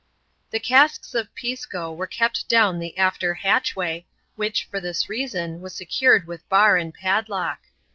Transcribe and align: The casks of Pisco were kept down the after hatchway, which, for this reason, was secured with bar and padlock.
The 0.49 0.59
casks 0.59 1.13
of 1.13 1.29
Pisco 1.35 1.93
were 1.93 2.07
kept 2.07 2.49
down 2.49 2.79
the 2.79 2.97
after 2.97 3.35
hatchway, 3.35 4.07
which, 4.35 4.63
for 4.65 4.79
this 4.81 5.07
reason, 5.09 5.61
was 5.61 5.75
secured 5.75 6.25
with 6.25 6.49
bar 6.49 6.75
and 6.75 6.91
padlock. 6.91 7.61